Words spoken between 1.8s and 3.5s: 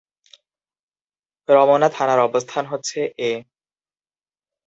থানার অবস্থান হচ্ছে -এ।